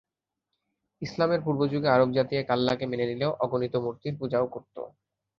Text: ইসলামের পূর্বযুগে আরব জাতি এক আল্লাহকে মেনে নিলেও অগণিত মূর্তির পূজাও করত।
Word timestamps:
ইসলামের 1.01 1.41
পূর্বযুগে 1.41 1.87
আরব 1.87 2.09
জাতি 2.11 2.33
এক 2.35 2.47
আল্লাহকে 2.51 2.85
মেনে 2.87 3.05
নিলেও 3.07 3.31
অগণিত 3.39 3.73
মূর্তির 3.75 4.13
পূজাও 4.19 4.45
করত। 4.47 4.75